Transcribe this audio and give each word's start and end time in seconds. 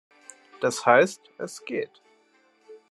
Das 0.61 0.83
heißt, 0.87 1.21
es 1.37 1.63
geht. 1.63 2.01